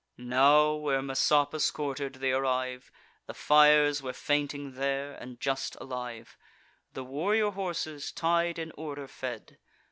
Now, 0.17 0.73
where 0.73 1.03
Messapus 1.03 1.69
quarter'd, 1.69 2.15
they 2.15 2.31
arrive. 2.31 2.91
The 3.27 3.35
fires 3.35 4.01
were 4.01 4.13
fainting 4.13 4.71
there, 4.73 5.11
and 5.13 5.39
just 5.39 5.75
alive; 5.75 6.39
The 6.93 7.03
warrior 7.03 7.51
horses, 7.51 8.11
tied 8.11 8.57
in 8.57 8.71
order, 8.75 9.07
fed. 9.07 9.59